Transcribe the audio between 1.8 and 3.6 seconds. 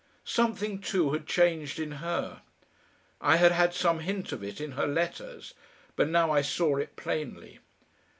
her. I had